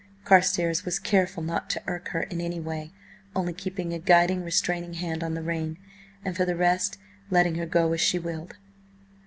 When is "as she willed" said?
7.93-8.57